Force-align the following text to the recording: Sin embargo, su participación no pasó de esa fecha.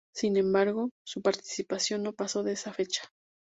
Sin 0.15 0.35
embargo, 0.35 0.89
su 1.05 1.21
participación 1.21 2.01
no 2.01 2.13
pasó 2.13 2.41
de 2.41 2.53
esa 2.53 2.73
fecha. 2.73 3.03